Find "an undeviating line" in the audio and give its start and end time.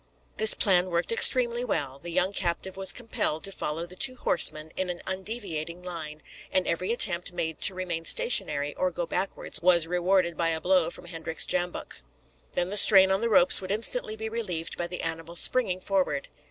4.89-6.23